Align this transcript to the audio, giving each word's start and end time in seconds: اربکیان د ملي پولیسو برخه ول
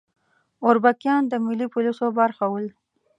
اربکیان 0.69 1.23
د 1.27 1.33
ملي 1.45 1.67
پولیسو 1.73 2.05
برخه 2.19 2.45
ول 2.51 2.67